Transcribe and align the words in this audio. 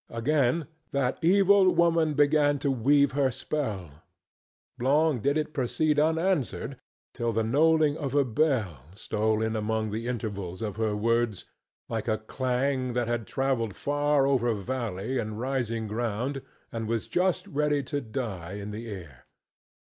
Again 0.09 0.65
that 0.93 1.19
evil 1.21 1.69
woman 1.75 2.15
began 2.15 2.57
to 2.65 2.71
weave 2.71 3.11
her 3.11 3.29
spell. 3.29 4.01
Long 4.79 5.19
did 5.19 5.37
it 5.37 5.53
proceed 5.53 5.99
unanswered, 5.99 6.77
till 7.13 7.31
the 7.31 7.43
knolling 7.43 7.97
of 7.97 8.15
a 8.15 8.25
bell 8.25 8.79
stole 8.95 9.43
in 9.43 9.55
among 9.55 9.91
the 9.91 10.07
intervals 10.07 10.63
of 10.63 10.77
her 10.77 10.95
words 10.95 11.45
like 11.87 12.07
a 12.07 12.17
clang 12.17 12.93
that 12.93 13.07
had 13.07 13.27
travelled 13.27 13.75
far 13.75 14.25
over 14.25 14.55
valley 14.55 15.19
and 15.19 15.39
rising 15.39 15.87
ground 15.87 16.41
and 16.71 16.87
was 16.87 17.07
just 17.07 17.45
ready 17.45 17.83
to 17.83 18.01
die 18.01 18.53
in 18.53 18.71
the 18.71 18.87
air. 18.89 19.27